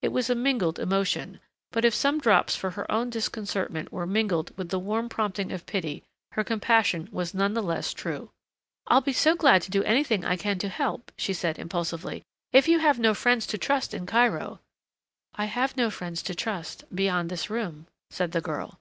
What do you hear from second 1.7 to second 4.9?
but if some drops for her own disconcertment were mingled with the